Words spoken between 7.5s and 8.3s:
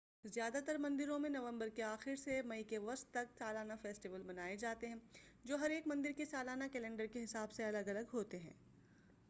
سے الگ الگ